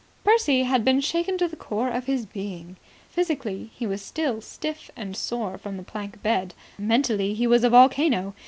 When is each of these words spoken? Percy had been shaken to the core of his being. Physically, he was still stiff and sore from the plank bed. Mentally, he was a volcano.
Percy 0.23 0.63
had 0.63 0.83
been 0.83 0.99
shaken 0.99 1.37
to 1.37 1.47
the 1.47 1.55
core 1.55 1.89
of 1.89 2.07
his 2.07 2.25
being. 2.25 2.75
Physically, 3.11 3.69
he 3.75 3.85
was 3.85 4.01
still 4.01 4.41
stiff 4.41 4.89
and 4.95 5.15
sore 5.15 5.59
from 5.59 5.77
the 5.77 5.83
plank 5.83 6.23
bed. 6.23 6.55
Mentally, 6.79 7.35
he 7.35 7.45
was 7.45 7.63
a 7.63 7.69
volcano. 7.69 8.33